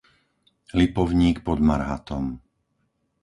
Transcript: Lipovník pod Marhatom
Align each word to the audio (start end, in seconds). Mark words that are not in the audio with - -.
Lipovník 0.79 1.37
pod 1.47 1.59
Marhatom 1.69 2.25